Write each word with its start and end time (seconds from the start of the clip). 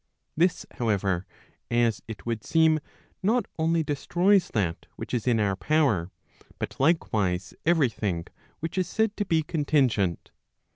This, 0.35 0.65
however, 0.71 1.27
as 1.69 2.01
it 2.07 2.25
would 2.25 2.43
seem, 2.43 2.79
not 3.21 3.45
only 3.59 3.83
destroys 3.83 4.47
that 4.55 4.87
which 4.95 5.13
is 5.13 5.27
in 5.27 5.39
our 5.39 5.55
power, 5.55 6.09
but 6.57 6.79
likewise 6.79 7.53
every 7.67 7.89
thing 7.89 8.25
which 8.61 8.79
is 8.79 8.87
said 8.87 9.15
to 9.17 9.25
be 9.25 9.43
contingent. 9.43 10.31